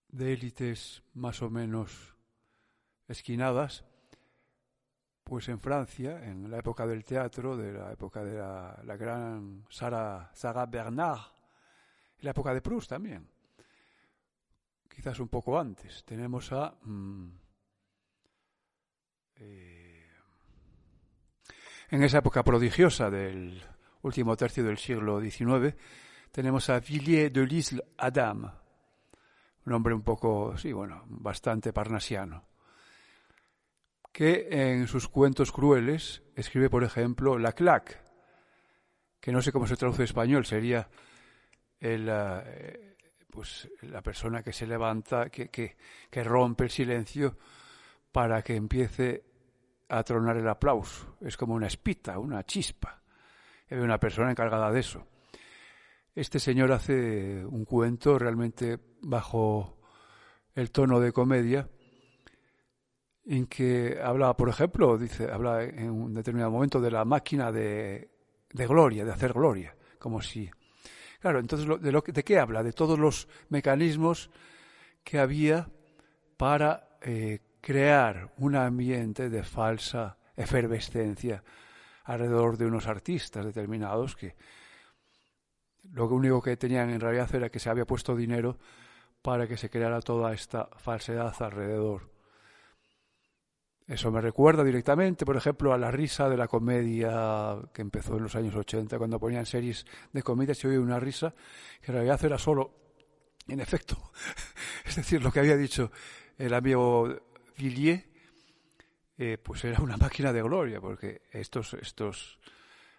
de 0.09 0.33
élites 0.33 1.03
más 1.13 1.41
o 1.41 1.49
menos 1.49 2.15
esquinadas, 3.07 3.83
pues 5.23 5.49
en 5.49 5.59
Francia, 5.59 6.23
en 6.23 6.51
la 6.51 6.59
época 6.59 6.85
del 6.85 7.03
teatro, 7.03 7.57
de 7.57 7.73
la 7.73 7.91
época 7.91 8.23
de 8.23 8.37
la, 8.37 8.97
gran 8.97 9.65
Sarah, 9.69 10.29
Sarah 10.33 10.65
Bernard, 10.65 11.21
en 12.17 12.25
la 12.25 12.31
época 12.31 12.53
de 12.53 12.61
Proust 12.61 12.89
también, 12.89 13.32
quizás 14.93 15.19
un 15.19 15.27
poco 15.27 15.59
antes, 15.59 16.03
tenemos 16.05 16.51
a... 16.51 16.75
Mm, 16.83 17.29
eh, 19.37 20.07
en 21.89 22.03
esa 22.03 22.19
época 22.19 22.43
prodigiosa 22.43 23.09
del 23.09 23.61
último 24.03 24.35
tercio 24.35 24.63
del 24.63 24.77
siglo 24.77 25.19
XIX, 25.19 25.75
tenemos 26.31 26.69
a 26.69 26.79
Villiers 26.79 27.33
de 27.33 27.45
l'Isle 27.45 27.83
Adam, 27.97 28.51
un 29.65 29.73
hombre 29.73 29.93
un 29.93 30.01
poco, 30.01 30.57
sí, 30.57 30.71
bueno, 30.71 31.03
bastante 31.07 31.73
parnasiano, 31.73 32.47
que 34.11 34.47
en 34.51 34.87
sus 34.87 35.07
cuentos 35.07 35.51
crueles 35.51 36.23
escribe, 36.35 36.69
por 36.69 36.83
ejemplo, 36.83 37.37
La 37.37 37.53
Claque, 37.53 37.95
que 39.19 39.31
no 39.31 39.41
sé 39.41 39.51
cómo 39.51 39.67
se 39.67 39.77
traduce 39.77 40.01
en 40.01 40.05
español, 40.05 40.45
sería 40.45 40.89
el, 41.79 42.07
eh, 42.09 42.92
pues, 43.33 43.67
la 43.81 44.01
persona 44.01 44.43
que 44.43 44.53
se 44.53 44.67
levanta, 44.67 45.29
que, 45.29 45.49
que, 45.49 45.75
que 46.09 46.23
rompe 46.23 46.65
el 46.65 46.69
silencio 46.69 47.37
para 48.11 48.43
que 48.43 48.55
empiece 48.55 49.23
a 49.89 50.03
tronar 50.03 50.37
el 50.37 50.47
aplauso. 50.47 51.17
Es 51.21 51.35
como 51.35 51.55
una 51.55 51.67
espita, 51.67 52.19
una 52.19 52.43
chispa. 52.43 53.01
Hay 53.69 53.79
una 53.79 53.99
persona 53.99 54.31
encargada 54.31 54.71
de 54.71 54.79
eso. 54.79 55.07
Este 56.13 56.39
señor 56.39 56.71
hace 56.71 57.43
un 57.43 57.65
cuento 57.65 58.19
realmente 58.19 58.77
bajo 59.01 59.79
el 60.53 60.69
tono 60.69 60.99
de 60.99 61.11
comedia, 61.11 61.67
en 63.25 63.47
que 63.47 63.99
habla, 64.03 64.35
por 64.37 64.49
ejemplo, 64.49 64.97
dice, 64.97 65.31
habla 65.31 65.63
en 65.63 65.89
un 65.89 66.13
determinado 66.13 66.51
momento 66.51 66.79
de 66.79 66.91
la 66.91 67.03
máquina 67.03 67.51
de, 67.51 68.11
de 68.51 68.67
gloria, 68.67 69.05
de 69.05 69.11
hacer 69.11 69.33
gloria, 69.33 69.75
como 69.97 70.21
si. 70.21 70.51
Claro, 71.23 71.39
entonces, 71.39 71.65
¿de, 71.81 71.89
lo, 71.93 72.01
¿de 72.01 72.23
qué 72.25 72.37
habla? 72.37 72.63
De 72.63 72.73
todos 72.73 72.99
los 72.99 73.29
mecanismos 73.47 74.29
que 75.05 75.19
había 75.19 75.69
para 76.35 76.97
eh, 77.01 77.39
crear 77.61 78.33
un 78.39 78.57
ambiente 78.57 79.29
de 79.29 79.41
falsa 79.41 80.17
efervescencia 80.35 81.41
alrededor 82.03 82.57
de 82.57 82.65
unos 82.65 82.87
artistas 82.87 83.45
determinados 83.45 84.17
que 84.17 84.35
lo 85.93 86.07
único 86.07 86.41
que 86.41 86.57
tenían 86.57 86.89
en 86.89 86.99
realidad 86.99 87.33
era 87.33 87.49
que 87.49 87.59
se 87.59 87.69
había 87.69 87.85
puesto 87.85 88.17
dinero 88.17 88.57
para 89.21 89.47
que 89.47 89.55
se 89.55 89.69
creara 89.69 90.01
toda 90.01 90.33
esta 90.33 90.67
falsedad 90.75 91.33
alrededor. 91.39 92.12
Eso 93.87 94.11
me 94.11 94.21
recuerda 94.21 94.63
directamente, 94.63 95.25
por 95.25 95.35
ejemplo, 95.35 95.73
a 95.73 95.77
la 95.77 95.91
risa 95.91 96.29
de 96.29 96.37
la 96.37 96.47
comedia 96.47 97.57
que 97.73 97.81
empezó 97.81 98.15
en 98.15 98.23
los 98.23 98.35
años 98.35 98.55
80, 98.55 98.97
cuando 98.97 99.19
ponían 99.19 99.45
series 99.45 99.85
de 100.13 100.23
comedia, 100.23 100.55
se 100.55 100.69
oía 100.69 100.79
una 100.79 100.99
risa 100.99 101.33
que 101.81 101.91
en 101.91 101.95
realidad 101.95 102.23
era 102.23 102.37
solo, 102.37 102.71
en 103.47 103.59
efecto, 103.59 104.11
es 104.85 104.95
decir, 104.95 105.21
lo 105.21 105.31
que 105.31 105.39
había 105.39 105.57
dicho 105.57 105.91
el 106.37 106.53
amigo 106.53 107.13
Villiers, 107.57 108.03
eh, 109.17 109.37
pues 109.37 109.63
era 109.65 109.81
una 109.81 109.97
máquina 109.97 110.33
de 110.33 110.41
gloria, 110.41 110.81
porque 110.81 111.23
estos, 111.31 111.73
estos 111.75 112.39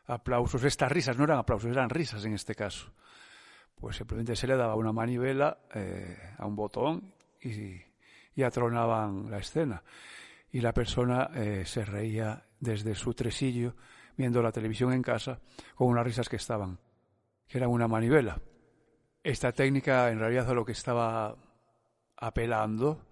aplausos, 0.07 0.63
estas 0.65 0.93
risas, 0.93 1.17
no 1.17 1.25
eran 1.25 1.39
aplausos, 1.39 1.71
eran 1.71 1.91
risas 1.91 2.25
en 2.25 2.35
este 2.35 2.55
caso. 2.55 2.93
Pues 3.75 3.97
simplemente 3.97 4.37
se 4.37 4.47
le 4.47 4.57
daba 4.57 4.77
una 4.77 4.93
manivela 4.93 5.59
eh, 5.75 6.17
a 6.39 6.47
un 6.47 6.55
botón 6.55 7.15
y, 7.41 7.81
y, 8.35 8.43
atronaban 8.43 9.31
la 9.31 9.39
escena. 9.39 9.83
Y 10.55 10.61
la 10.61 10.73
persona 10.73 11.31
eh, 11.35 11.65
se 11.67 11.85
reía 11.85 12.47
desde 12.61 12.95
su 12.95 13.13
tresillo 13.13 13.75
viendo 14.17 14.41
la 14.41 14.53
televisión 14.53 14.93
en 14.93 15.03
casa 15.03 15.41
con 15.75 15.89
unas 15.89 16.05
risas 16.05 16.29
que 16.29 16.37
estaban, 16.37 16.79
que 17.49 17.59
eran 17.59 17.71
una 17.71 17.89
manivela. 17.89 18.41
Esta 19.21 19.51
técnica 19.51 20.13
en 20.13 20.21
realidad 20.21 20.49
a 20.49 20.55
lo 20.55 20.65
que 20.65 20.71
estaba 20.71 21.35
apelando 22.17 23.05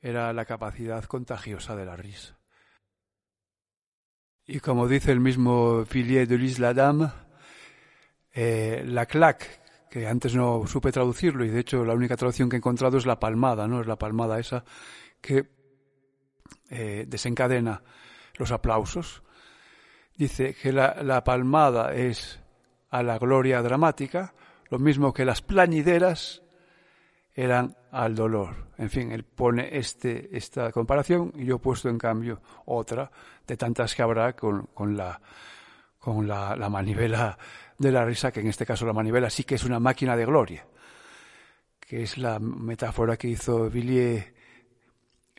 era 0.00 0.32
la 0.32 0.46
capacidad 0.46 1.04
contagiosa 1.04 1.76
de 1.76 1.84
la 1.84 1.96
risa. 1.96 2.38
Y 4.46 4.60
como 4.60 4.88
dice 4.88 5.12
el 5.12 5.20
mismo 5.20 5.84
Villiers 5.84 6.30
de 6.30 6.38
l'Isle 6.38 6.66
Adam, 6.66 7.12
eh, 8.32 8.84
la 8.86 9.04
claque, 9.04 9.48
que 9.90 10.06
antes 10.06 10.34
no 10.34 10.66
supe 10.66 10.92
traducirlo, 10.92 11.44
y 11.44 11.50
de 11.50 11.60
hecho 11.60 11.84
la 11.84 11.92
única 11.92 12.16
traducción 12.16 12.48
que 12.48 12.56
he 12.56 12.64
encontrado 12.64 12.96
es 12.96 13.04
la 13.04 13.20
palmada, 13.20 13.68
¿no? 13.68 13.82
Es 13.82 13.86
la 13.86 13.98
palmada 13.98 14.40
esa 14.40 14.64
que 15.20 15.59
eh, 16.70 17.04
desencadena 17.06 17.82
los 18.36 18.52
aplausos. 18.52 19.22
Dice 20.16 20.54
que 20.54 20.72
la, 20.72 21.24
palmada 21.24 21.94
es 21.94 22.40
a 22.90 23.02
la 23.02 23.18
gloria 23.18 23.62
dramática, 23.62 24.34
lo 24.68 24.78
mismo 24.78 25.12
que 25.12 25.24
las 25.24 25.42
plañideras 25.42 26.42
eran 27.34 27.76
al 27.90 28.14
dolor. 28.14 28.68
En 28.78 28.88
fin, 28.90 29.12
él 29.12 29.24
pone 29.24 29.76
este, 29.76 30.36
esta 30.36 30.70
comparación 30.72 31.32
y 31.36 31.46
yo 31.46 31.56
he 31.56 31.58
puesto 31.58 31.88
en 31.88 31.98
cambio 31.98 32.40
otra 32.66 33.10
de 33.46 33.56
tantas 33.56 33.94
que 33.94 34.02
habrá 34.02 34.34
con, 34.34 34.66
con, 34.74 34.96
la, 34.96 35.20
con 35.98 36.28
la, 36.28 36.68
manivela 36.70 37.36
de 37.78 37.90
la 37.90 38.04
risa, 38.04 38.30
que 38.30 38.40
en 38.40 38.48
este 38.48 38.66
caso 38.66 38.86
la 38.86 38.92
manivela 38.92 39.30
sí 39.30 39.44
que 39.44 39.56
es 39.56 39.64
una 39.64 39.80
máquina 39.80 40.16
de 40.16 40.26
gloria, 40.26 40.66
que 41.80 42.02
es 42.02 42.18
la 42.18 42.38
metáfora 42.38 43.16
que 43.16 43.28
hizo 43.28 43.70
Villiers 43.70 44.39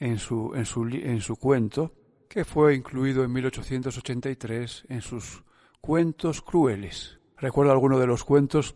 en 0.01 0.17
su, 0.17 0.51
en 0.55 0.65
su, 0.65 0.83
en 0.87 1.21
su 1.21 1.35
cuento, 1.35 1.93
que 2.27 2.43
fue 2.43 2.75
incluido 2.75 3.23
en 3.23 3.31
1883 3.31 4.85
en 4.89 5.01
sus 5.01 5.43
cuentos 5.79 6.41
crueles. 6.41 7.19
Recuerdo 7.37 7.71
alguno 7.71 7.99
de 7.99 8.07
los 8.07 8.23
cuentos 8.23 8.75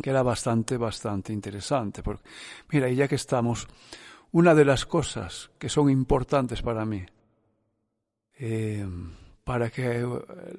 que 0.00 0.10
era 0.10 0.22
bastante, 0.22 0.76
bastante 0.76 1.32
interesante. 1.32 2.04
Porque, 2.04 2.22
mira, 2.70 2.88
y 2.88 2.94
ya 2.94 3.08
que 3.08 3.16
estamos, 3.16 3.66
una 4.30 4.54
de 4.54 4.64
las 4.64 4.86
cosas 4.86 5.50
que 5.58 5.68
son 5.68 5.90
importantes 5.90 6.62
para 6.62 6.84
mí, 6.84 7.04
eh, 8.38 8.86
para 9.42 9.70
que 9.70 10.06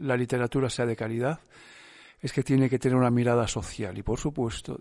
la 0.02 0.18
literatura 0.18 0.70
sea 0.70 0.86
de 0.86 0.98
calidad, 0.98 1.40
es 2.20 2.34
que 2.34 2.44
tiene 2.44 2.70
que 2.70 2.80
tener 2.80 2.98
una 2.98 3.12
mirada 3.12 3.48
social 3.48 3.98
y, 3.98 4.04
por 4.04 4.20
supuesto, 4.20 4.78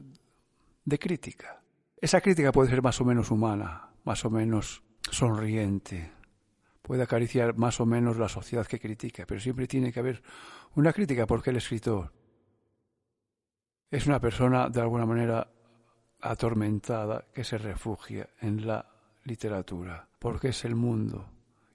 de 0.84 0.98
crítica. 0.98 1.62
Esa 2.00 2.20
crítica 2.20 2.50
puede 2.50 2.70
ser 2.70 2.82
más 2.82 3.00
o 3.00 3.04
menos 3.04 3.30
humana, 3.30 3.91
más 4.04 4.24
o 4.24 4.30
menos 4.30 4.82
sonriente, 5.10 6.12
puede 6.82 7.02
acariciar 7.02 7.56
más 7.56 7.80
o 7.80 7.86
menos 7.86 8.16
la 8.18 8.28
sociedad 8.28 8.66
que 8.66 8.80
critica, 8.80 9.24
pero 9.26 9.40
siempre 9.40 9.66
tiene 9.66 9.92
que 9.92 10.00
haber 10.00 10.22
una 10.74 10.92
crítica 10.92 11.26
porque 11.26 11.50
el 11.50 11.56
escritor 11.56 12.12
es 13.90 14.06
una 14.06 14.20
persona 14.20 14.68
de 14.68 14.80
alguna 14.80 15.06
manera 15.06 15.48
atormentada 16.20 17.26
que 17.32 17.44
se 17.44 17.58
refugia 17.58 18.28
en 18.40 18.66
la 18.66 18.88
literatura, 19.24 20.08
porque 20.18 20.48
es 20.48 20.64
el 20.64 20.74
mundo 20.74 21.28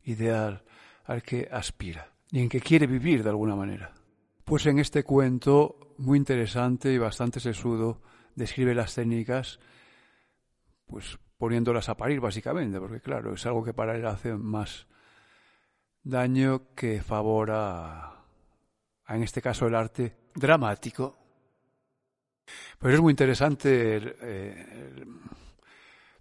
ideal 0.03 0.63
al 1.05 1.21
que 1.21 1.47
aspira 1.51 2.11
y 2.31 2.41
en 2.41 2.49
que 2.49 2.59
quiere 2.59 2.87
vivir 2.87 3.23
de 3.23 3.29
alguna 3.29 3.55
manera. 3.55 3.93
Pues 4.43 4.65
en 4.65 4.79
este 4.79 5.03
cuento, 5.03 5.93
muy 5.97 6.17
interesante 6.17 6.91
y 6.91 6.97
bastante 6.97 7.39
sesudo, 7.39 8.01
describe 8.35 8.73
las 8.73 8.95
técnicas, 8.95 9.59
pues 10.85 11.19
poniéndolas 11.37 11.89
a 11.89 11.97
parir 11.97 12.19
básicamente, 12.19 12.79
porque 12.79 13.01
claro, 13.01 13.33
es 13.33 13.45
algo 13.45 13.63
que 13.63 13.73
para 13.73 13.95
él 13.95 14.05
hace 14.05 14.33
más 14.33 14.87
daño 16.03 16.73
que 16.75 17.01
favor 17.01 17.51
en 19.09 19.23
este 19.23 19.41
caso, 19.41 19.67
el 19.67 19.75
arte 19.75 20.15
dramático 20.35 21.17
pues 22.79 22.93
es 22.93 23.01
muy 23.01 23.11
interesante 23.11 24.15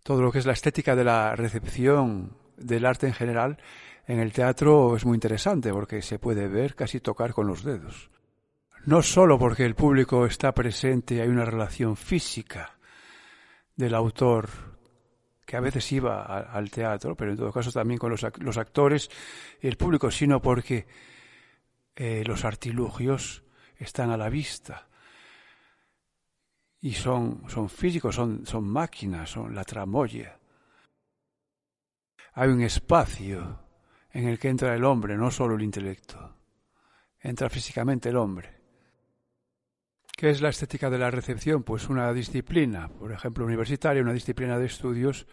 todo 0.03 0.23
lo 0.23 0.33
que 0.33 0.39
es 0.39 0.47
la 0.47 0.53
estética 0.53 0.95
de 0.97 1.05
la 1.05 1.37
recepción 1.37 2.37
del 2.57 2.87
arte 2.87 3.07
en 3.07 3.15
general. 3.15 3.59
En 4.07 4.21
el 4.21 4.33
teatro 4.33 4.97
es 4.97 5.05
muy 5.05 5.17
interesante 5.17 5.73
porque 5.73 6.01
se 6.03 6.19
puede 6.19 6.49
ver, 6.49 6.75
casi 6.75 7.01
tocar 7.01 7.33
con 7.33 7.47
los 7.47 7.65
dedos. 7.65 8.11
No 8.85 9.03
solo 9.03 9.39
porque 9.39 9.65
el 9.65 9.75
público 9.75 10.27
está 10.27 10.53
presente 10.53 11.21
hay 11.21 11.29
una 11.29 11.45
relación 11.45 11.97
física 11.97 12.79
del 13.75 13.95
autor 13.95 14.76
que 15.47 15.57
a 15.57 15.61
veces 15.61 15.91
iba 15.93 16.25
al 16.25 16.71
teatro, 16.71 17.17
pero 17.17 17.31
en 17.31 17.37
todo 17.37 17.53
caso 17.53 17.71
también 17.71 17.99
con 17.99 18.11
los, 18.11 18.59
actores 18.59 19.09
y 19.63 19.69
el 19.69 19.77
público, 19.77 20.11
sino 20.11 20.43
porque 20.43 20.87
eh, 21.95 22.25
los 22.27 22.45
artilugios 22.45 23.45
están 23.77 24.11
a 24.11 24.17
la 24.17 24.29
vista 24.29 24.89
y 26.81 26.93
son, 26.93 27.45
son 27.49 27.69
físicos, 27.69 28.17
son, 28.17 28.45
son 28.45 28.65
máquinas, 28.65 29.31
son 29.31 29.55
la 29.55 29.65
tramoya. 29.65 30.39
Hay 32.35 32.49
un 32.49 32.63
espacio 32.63 33.61
en 34.11 34.29
el 34.29 34.39
que 34.39 34.49
entra 34.49 34.75
el 34.75 34.85
hombre, 34.85 35.17
no 35.17 35.31
solo 35.31 35.55
el 35.55 35.63
intelecto. 35.63 36.37
Entra 37.21 37.49
físicamente 37.49 38.09
el 38.09 38.17
hombre. 38.17 38.66
¿Qué 40.17 40.31
es 40.31 40.41
la 40.41 40.49
estética 40.49 40.89
de 40.89 40.97
la 40.97 41.11
recepción? 41.11 41.63
Pues 41.63 41.91
una 41.91 42.11
disciplina, 42.15 42.89
por 42.89 43.13
ejemplo, 43.13 43.45
universitaria, 43.45 44.01
una 44.01 44.15
disciplina 44.15 44.59
de 44.59 44.65
estudios, 44.65 45.27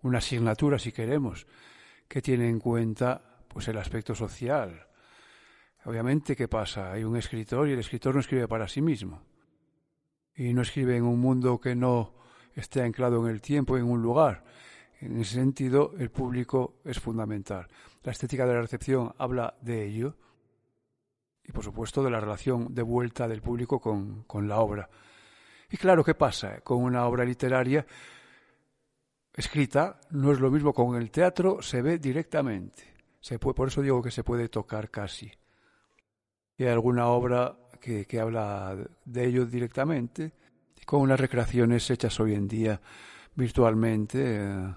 una 0.00 0.18
asignatura, 0.18 0.78
si 0.78 0.90
queremos, 0.90 1.46
que 2.08 2.22
tiene 2.22 2.48
en 2.48 2.58
cuenta 2.58 3.44
pues 3.46 3.68
el 3.68 3.76
aspecto 3.76 4.14
social. 4.14 4.88
Obviamente, 5.84 6.34
¿qué 6.34 6.48
pasa? 6.48 6.92
Hay 6.92 7.04
un 7.04 7.14
escritor 7.18 7.68
y 7.68 7.72
el 7.72 7.80
escritor 7.80 8.14
no 8.14 8.22
escribe 8.22 8.48
para 8.48 8.68
sí 8.68 8.80
mismo. 8.80 9.20
Y 10.34 10.54
no 10.54 10.62
escribe 10.62 10.96
en 10.96 11.04
un 11.04 11.20
mundo 11.20 11.60
que 11.60 11.74
no 11.74 12.14
esté 12.54 12.80
anclado 12.80 13.22
en 13.26 13.34
el 13.34 13.42
tiempo, 13.42 13.76
en 13.76 13.84
un 13.84 14.00
lugar. 14.00 14.44
En 15.02 15.20
ese 15.20 15.34
sentido, 15.34 15.92
el 15.98 16.10
público 16.10 16.80
es 16.86 16.98
fundamental. 16.98 17.68
La 18.02 18.12
estética 18.12 18.46
de 18.46 18.54
la 18.54 18.62
recepción 18.62 19.12
habla 19.18 19.58
de 19.60 19.84
ello 19.84 20.16
y 21.44 21.52
por 21.52 21.64
supuesto 21.64 22.02
de 22.02 22.10
la 22.10 22.20
relación 22.20 22.74
de 22.74 22.82
vuelta 22.82 23.28
del 23.28 23.42
público 23.42 23.80
con, 23.80 24.24
con 24.24 24.48
la 24.48 24.58
obra. 24.58 24.88
Y 25.70 25.76
claro, 25.76 26.04
¿qué 26.04 26.14
pasa? 26.14 26.60
Con 26.60 26.82
una 26.82 27.06
obra 27.06 27.24
literaria 27.24 27.86
escrita 29.34 30.00
no 30.10 30.32
es 30.32 30.40
lo 30.40 30.50
mismo 30.50 30.72
con 30.72 30.96
el 30.96 31.10
teatro, 31.10 31.62
se 31.62 31.82
ve 31.82 31.98
directamente. 31.98 32.94
Se 33.20 33.38
puede, 33.38 33.54
por 33.54 33.68
eso 33.68 33.80
digo 33.80 34.02
que 34.02 34.10
se 34.10 34.24
puede 34.24 34.48
tocar 34.48 34.90
casi. 34.90 35.32
Y 36.56 36.64
hay 36.64 36.70
alguna 36.70 37.06
obra 37.06 37.56
que, 37.80 38.04
que 38.06 38.20
habla 38.20 38.76
de 39.04 39.24
ello 39.24 39.46
directamente, 39.46 40.32
con 40.84 41.00
unas 41.00 41.18
recreaciones 41.18 41.88
hechas 41.90 42.18
hoy 42.20 42.34
en 42.34 42.48
día 42.48 42.80
virtualmente. 43.34 44.36
Eh, 44.40 44.74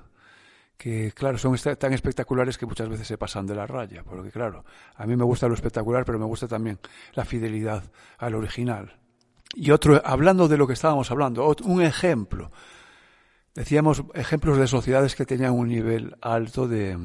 que 0.78 1.12
claro, 1.14 1.38
son 1.38 1.56
tan 1.78 1.94
espectaculares 1.94 2.58
que 2.58 2.66
muchas 2.66 2.90
veces 2.90 3.08
se 3.08 3.18
pasan 3.18 3.46
de 3.46 3.56
la 3.56 3.66
raya, 3.66 4.04
porque 4.04 4.32
claro, 4.32 4.66
a 4.96 5.06
mí 5.06 5.16
me 5.16 5.24
gusta 5.24 5.48
lo 5.48 5.54
espectacular, 5.54 6.06
pero 6.06 6.20
me 6.20 6.26
gusta 6.26 6.48
también 6.48 6.80
la 7.14 7.26
fidelidad 7.26 7.84
al 8.18 8.36
original. 8.36 8.98
Y 9.56 9.72
otro, 9.72 10.02
hablando 10.04 10.48
de 10.48 10.58
lo 10.58 10.68
que 10.68 10.74
estábamos 10.74 11.12
hablando, 11.12 11.56
un 11.64 11.82
ejemplo. 11.82 12.52
Decíamos 13.54 14.04
ejemplos 14.14 14.58
de 14.58 14.68
sociedades 14.68 15.16
que 15.16 15.26
tenían 15.26 15.54
un 15.54 15.70
nivel 15.70 16.16
alto 16.22 16.68
de, 16.68 16.98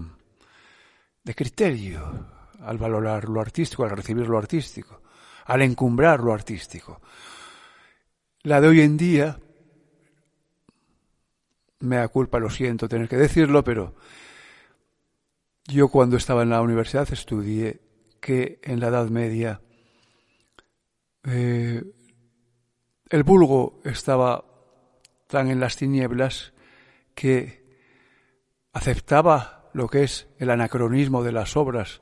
de 1.23 1.35
criterio 1.35 2.27
al 2.61 2.77
valorar 2.77 3.29
lo 3.29 3.41
artístico, 3.41 3.85
al 3.85 3.91
recibir 3.91 4.27
lo 4.27 4.37
artístico, 4.37 5.01
al 5.47 5.63
encumbrar 5.63 6.21
lo 6.21 6.33
artístico. 6.33 7.01
La 8.43 8.61
de 8.61 8.69
hoy 8.69 8.81
en 8.81 8.97
día, 8.97 9.39
me 11.81 11.97
da 11.97 12.09
culpa, 12.09 12.39
lo 12.39 12.51
siento 12.51 12.89
tener 12.89 13.09
que 13.09 13.17
decirlo, 13.17 13.65
pero 13.65 13.95
yo 15.67 15.89
cuando 15.89 16.17
estaba 16.17 16.43
en 16.43 16.51
la 16.51 16.63
universidad 16.63 17.09
estudié 17.13 17.81
que 18.21 18.61
en 18.63 18.81
la 18.81 18.89
Edad 18.89 19.09
Media 19.09 19.61
eh, 21.25 21.83
el 23.09 23.23
vulgo 23.23 23.81
estaba 23.85 24.45
tan 25.27 25.49
en 25.49 25.61
las 25.61 25.77
tinieblas 25.77 26.53
que 27.15 27.65
aceptaba 28.73 29.71
lo 29.73 29.89
que 29.89 30.05
es 30.05 30.29
el 30.39 30.51
anacronismo 30.51 31.23
de 31.23 31.33
las 31.33 31.57
obras, 31.57 32.01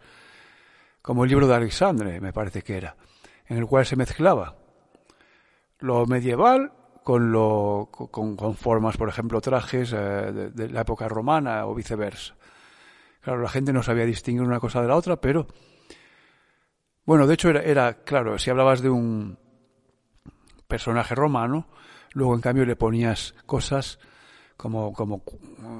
como 1.02 1.24
el 1.24 1.30
libro 1.30 1.46
de 1.46 1.54
Alexandre, 1.54 2.20
me 2.20 2.32
parece 2.32 2.62
que 2.62 2.76
era, 2.76 2.96
en 3.46 3.58
el 3.58 3.66
cual 3.66 3.86
se 3.86 3.96
mezclaba 3.96 4.56
lo 5.80 6.06
medieval 6.06 6.72
con, 7.08 7.32
lo, 7.32 7.88
con, 7.90 8.36
con 8.36 8.54
formas, 8.54 8.98
por 8.98 9.08
ejemplo, 9.08 9.40
trajes 9.40 9.94
eh, 9.94 9.96
de, 9.96 10.68
la 10.68 10.82
época 10.82 11.08
romana 11.08 11.64
o 11.64 11.74
viceversa. 11.74 12.36
Claro, 13.22 13.40
la 13.40 13.48
gente 13.48 13.72
no 13.72 13.82
sabía 13.82 14.04
distinguir 14.04 14.42
una 14.42 14.60
cosa 14.60 14.82
de 14.82 14.88
la 14.88 14.94
otra, 14.94 15.18
pero 15.18 15.46
bueno, 17.06 17.26
de 17.26 17.32
hecho 17.32 17.48
era, 17.48 17.62
era 17.62 18.04
claro, 18.04 18.38
si 18.38 18.50
hablabas 18.50 18.82
de 18.82 18.90
un 18.90 19.38
personaje 20.66 21.14
romano, 21.14 21.68
luego 22.12 22.34
en 22.34 22.42
cambio 22.42 22.66
le 22.66 22.76
ponías 22.76 23.34
cosas 23.46 23.98
como, 24.58 24.92
como, 24.92 25.22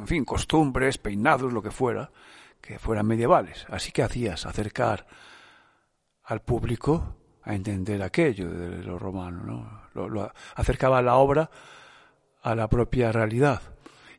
fin, 0.06 0.24
costumbres, 0.24 0.96
peinados, 0.96 1.52
lo 1.52 1.60
que 1.60 1.70
fuera, 1.70 2.10
que 2.58 2.78
fueran 2.78 3.06
medievales. 3.06 3.66
Así 3.68 3.92
que 3.92 4.02
hacías 4.02 4.46
acercar 4.46 5.06
al 6.24 6.40
público 6.40 7.16
a 7.42 7.54
entender 7.54 8.02
aquello 8.02 8.48
de 8.48 8.82
lo 8.82 8.98
romano, 8.98 9.42
¿no? 9.44 9.87
Lo, 10.06 10.32
acercaba 10.54 11.02
la 11.02 11.16
obra 11.16 11.50
a 12.42 12.54
la 12.54 12.68
propia 12.68 13.10
realidad. 13.10 13.62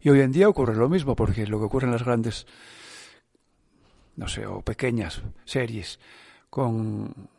Y 0.01 0.09
hoy 0.09 0.21
en 0.21 0.31
día 0.31 0.49
ocurre 0.49 0.75
lo 0.75 0.89
mismo, 0.89 1.15
porque 1.15 1.45
lo 1.47 1.59
que 1.59 1.65
ocurre 1.65 1.85
en 1.85 1.93
las 1.93 2.03
grandes, 2.03 2.47
no 4.15 4.27
sé, 4.27 4.45
o 4.45 4.61
pequeñas 4.61 5.21
series 5.45 5.99
con 6.49 7.29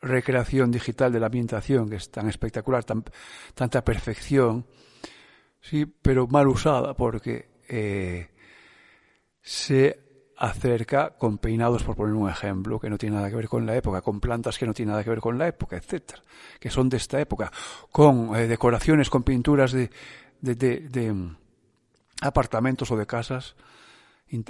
recreación 0.00 0.70
digital 0.70 1.12
de 1.12 1.20
la 1.20 1.26
ambientación, 1.26 1.88
que 1.90 1.96
es 1.96 2.10
tan 2.10 2.28
espectacular, 2.28 2.84
tan, 2.84 3.04
tanta 3.54 3.84
perfección, 3.84 4.66
sí, 5.60 5.86
pero 5.86 6.26
mal 6.28 6.48
usada, 6.48 6.94
porque 6.94 7.48
eh, 7.68 8.28
se 9.42 10.07
acerca 10.38 11.10
con 11.18 11.38
peinados, 11.38 11.82
por 11.82 11.96
poner 11.96 12.14
un 12.14 12.30
ejemplo, 12.30 12.78
que 12.78 12.88
no 12.88 12.96
tiene 12.96 13.16
nada 13.16 13.28
que 13.28 13.34
ver 13.34 13.48
con 13.48 13.66
la 13.66 13.76
época, 13.76 14.02
con 14.02 14.20
plantas 14.20 14.56
que 14.56 14.66
no 14.66 14.72
tienen 14.72 14.92
nada 14.92 15.02
que 15.02 15.10
ver 15.10 15.20
con 15.20 15.36
la 15.36 15.48
época, 15.48 15.76
etcétera, 15.76 16.22
que 16.60 16.70
son 16.70 16.88
de 16.88 16.96
esta 16.96 17.20
época, 17.20 17.50
con 17.90 18.36
eh, 18.36 18.46
decoraciones, 18.46 19.10
con 19.10 19.24
pinturas 19.24 19.72
de, 19.72 19.90
de, 20.40 20.54
de, 20.54 20.80
de, 20.88 21.12
mm, 21.12 21.36
apartamentos 22.20 22.90
o 22.92 22.96
de 22.96 23.06
casas 23.06 23.56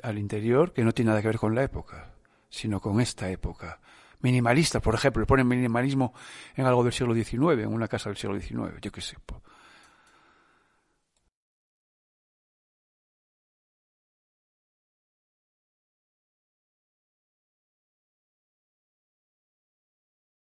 al 0.03 0.18
interior 0.18 0.72
que 0.72 0.85
no 0.85 0.92
tiene 0.92 1.11
nada 1.11 1.22
que 1.22 1.29
ver 1.29 1.38
con 1.38 1.55
la 1.55 1.62
época, 1.62 2.11
sino 2.51 2.81
con 2.81 3.01
esta 3.01 3.31
época. 3.31 3.81
Minimalista, 4.20 4.81
por 4.81 4.94
ejemplo, 4.94 5.20
le 5.20 5.27
ponen 5.27 5.48
minimalismo 5.48 6.12
en 6.55 6.66
algo 6.66 6.85
del 6.85 6.92
siglo 6.92 7.14
XIX, 7.14 7.62
en 7.62 7.72
una 7.72 7.88
casa 7.88 8.11
del 8.11 8.18
siglo 8.18 8.38
XIX, 8.38 8.79
yo 8.83 8.92
qué 8.92 9.01
sé. 9.01 9.16